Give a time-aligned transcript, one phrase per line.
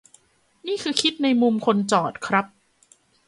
[0.67, 2.45] นี่คือคิดในมุมคนจอดครับ